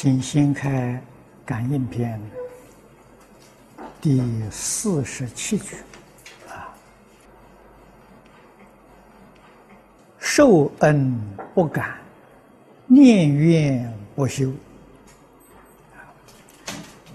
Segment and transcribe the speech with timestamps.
[0.00, 1.02] 请掀开
[1.44, 2.20] 感应篇
[4.00, 5.74] 第四十七句
[6.48, 6.70] 啊，
[10.16, 11.20] 受恩
[11.52, 11.98] 不感，
[12.86, 14.52] 念怨不休。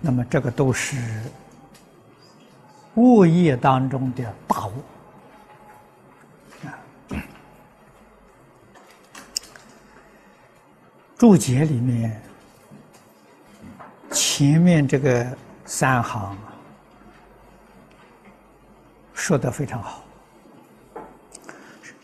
[0.00, 0.96] 那么这个都是
[2.96, 4.72] 物业当中的大物
[6.66, 6.74] 啊。
[11.16, 12.20] 注解里面。
[14.36, 15.24] 前面这个
[15.64, 16.36] 三行
[19.12, 20.02] 说的非常好，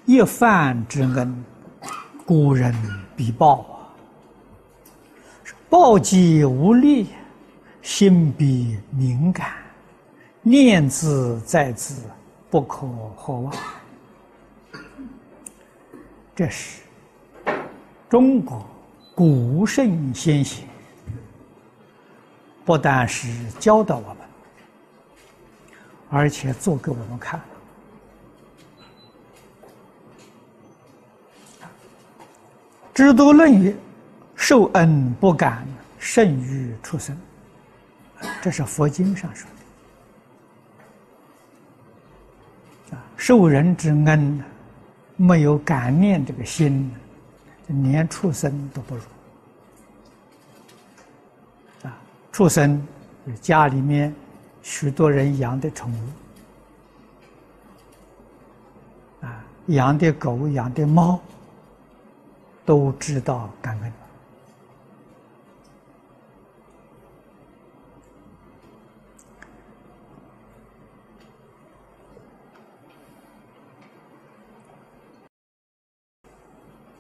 [0.07, 1.45] 一饭之恩，
[2.25, 2.73] 古人
[3.17, 3.75] 必报啊。
[5.69, 7.09] 报既无力，
[7.83, 9.53] 心必敏感，
[10.41, 12.01] 念兹在兹，
[12.49, 12.87] 不可
[13.17, 13.53] 或忘。
[16.33, 16.83] 这是
[18.09, 18.65] 中国
[19.17, 20.70] 古圣先贤。
[22.71, 23.27] 不但是
[23.59, 24.19] 教导我们，
[26.09, 27.41] 而且做给我们看。
[32.95, 33.75] 《知多论》语
[34.37, 35.67] ：“受恩不敢，
[35.99, 37.19] 甚于畜生。”
[38.41, 39.51] 这是佛经上说
[42.91, 42.97] 的。
[42.97, 44.41] 啊，受人之恩，
[45.17, 46.89] 没有感念这个心，
[47.67, 49.03] 连畜生都不如。
[52.41, 52.83] 畜生，
[53.43, 54.15] 家里面
[54.63, 55.97] 许多人养的宠物，
[59.27, 61.21] 啊，养的狗、养的猫，
[62.65, 63.93] 都知道感恩。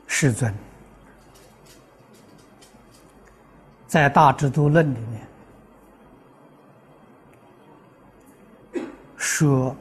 [0.07, 0.55] 世尊
[3.87, 5.30] 在《大智度论》里面。
[9.41, 9.75] 说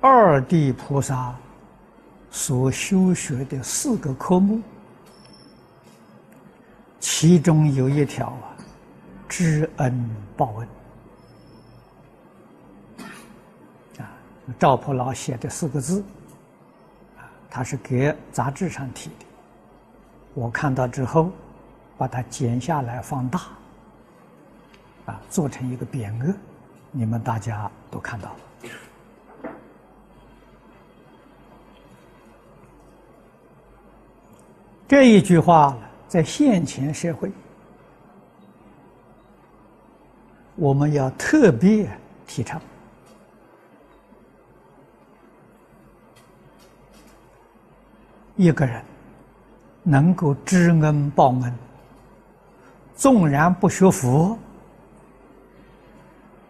[0.00, 1.34] 二地菩萨
[2.30, 4.60] 所修学的四个科目，
[7.00, 8.54] 其中有一条啊，
[9.28, 10.68] 知恩报恩
[13.98, 14.14] 啊。
[14.60, 16.04] 赵普老写的四个字
[17.18, 19.26] 啊，他是给杂志上提的，
[20.34, 21.32] 我看到之后，
[21.98, 23.40] 把它剪下来放大
[25.06, 26.32] 啊，做成一个匾额。
[26.98, 29.50] 你们大家都看到了，
[34.88, 35.76] 这一句话
[36.08, 37.30] 在现前社会，
[40.54, 41.86] 我们要特别
[42.26, 42.58] 提倡。
[48.36, 48.82] 一个人
[49.82, 51.54] 能够知恩报恩，
[52.94, 54.38] 纵然不学佛。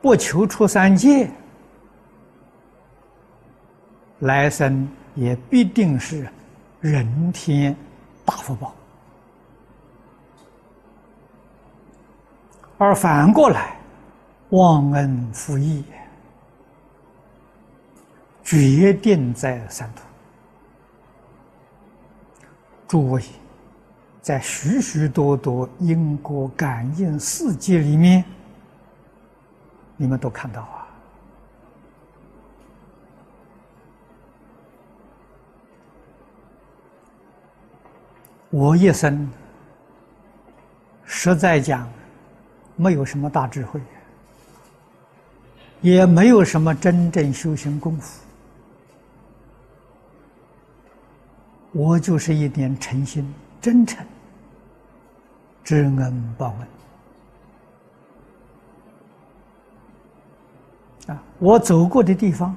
[0.06, 1.28] 不求出三界，
[4.20, 6.28] 来生也必定是
[6.80, 7.74] 人天
[8.24, 8.72] 大福报。
[12.78, 13.76] 而反过来，
[14.50, 15.82] 忘恩负义，
[18.44, 20.02] 决定在三途。
[22.86, 23.20] 诸位，
[24.22, 28.24] 在许许多多因果感应世界里面。
[29.96, 30.86] 你们都看到啊！
[38.50, 39.28] 我一生
[41.04, 41.90] 实在讲，
[42.74, 43.80] 没有什么大智慧，
[45.80, 48.22] 也没有什么真正修行功夫，
[51.72, 53.30] 我就是一点诚心、
[53.60, 54.06] 真诚、
[55.64, 56.68] 知恩报恩。
[61.06, 62.54] 啊，我走过的地方，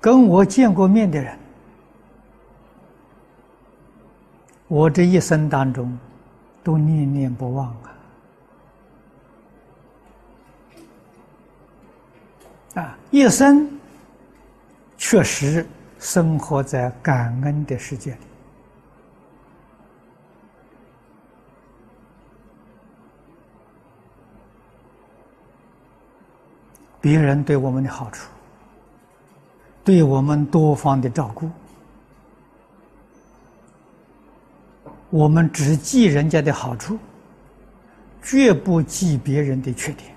[0.00, 1.36] 跟我见过面的人，
[4.68, 5.98] 我这一生当中
[6.62, 7.90] 都念念不忘啊！
[12.82, 13.68] 啊，一生
[14.98, 15.66] 确实
[15.98, 18.18] 生活在感恩的世界里。
[27.06, 28.28] 别人对我们的好处，
[29.84, 31.48] 对我们多方的照顾，
[35.10, 36.98] 我们只记人家的好处，
[38.20, 40.15] 绝不记别人的缺点。